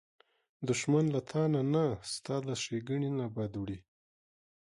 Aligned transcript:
دښمن 0.69 1.05
له 1.13 1.19
تا 1.29 1.41
نه، 1.73 1.85
ستا 2.13 2.35
له 2.47 2.53
ښېګڼې 2.61 3.09
نه 3.19 3.25
بد 3.35 3.53
وړي 3.61 3.79